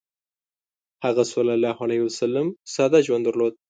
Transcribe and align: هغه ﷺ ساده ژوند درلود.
هغه 1.05 1.23
ﷺ 1.31 2.47
ساده 2.73 2.99
ژوند 3.05 3.23
درلود. 3.27 3.53